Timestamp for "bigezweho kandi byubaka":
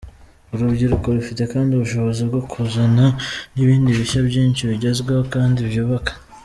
4.69-6.13